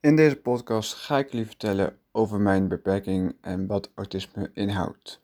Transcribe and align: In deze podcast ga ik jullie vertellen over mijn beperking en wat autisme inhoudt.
In 0.00 0.16
deze 0.16 0.36
podcast 0.36 0.94
ga 0.94 1.18
ik 1.18 1.30
jullie 1.30 1.46
vertellen 1.46 1.98
over 2.12 2.40
mijn 2.40 2.68
beperking 2.68 3.36
en 3.40 3.66
wat 3.66 3.90
autisme 3.94 4.50
inhoudt. 4.54 5.22